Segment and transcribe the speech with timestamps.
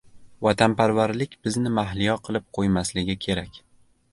[0.45, 3.63] Vatanparvarlik bizni mahliyo qilib qo‘ymasligi kerak;